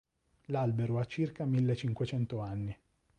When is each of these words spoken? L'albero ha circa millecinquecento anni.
L'albero 0.45 0.97
ha 0.97 1.05
circa 1.05 1.45
millecinquecento 1.45 2.39
anni. 2.39 2.75